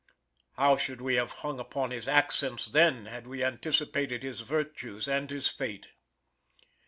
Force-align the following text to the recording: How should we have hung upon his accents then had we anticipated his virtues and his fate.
How 0.53 0.77
should 0.77 0.99
we 0.99 1.13
have 1.13 1.31
hung 1.45 1.59
upon 1.59 1.91
his 1.91 2.07
accents 2.07 2.65
then 2.65 3.05
had 3.05 3.27
we 3.27 3.43
anticipated 3.43 4.23
his 4.23 4.39
virtues 4.41 5.07
and 5.07 5.29
his 5.29 5.47
fate. 5.47 5.89